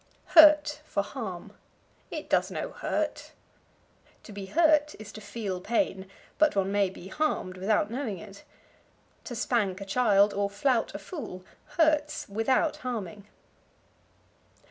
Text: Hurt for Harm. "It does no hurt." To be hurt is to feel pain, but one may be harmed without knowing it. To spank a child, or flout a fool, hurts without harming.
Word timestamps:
Hurt 0.33 0.81
for 0.85 1.03
Harm. 1.03 1.53
"It 2.09 2.27
does 2.27 2.49
no 2.49 2.71
hurt." 2.71 3.33
To 4.23 4.31
be 4.31 4.47
hurt 4.47 4.95
is 4.97 5.11
to 5.11 5.21
feel 5.21 5.61
pain, 5.61 6.09
but 6.39 6.55
one 6.55 6.71
may 6.71 6.89
be 6.89 7.07
harmed 7.07 7.55
without 7.55 7.91
knowing 7.91 8.17
it. 8.17 8.43
To 9.25 9.35
spank 9.35 9.79
a 9.79 9.85
child, 9.85 10.33
or 10.33 10.49
flout 10.49 10.95
a 10.95 10.97
fool, 10.97 11.43
hurts 11.77 12.27
without 12.27 12.77
harming. 12.77 13.27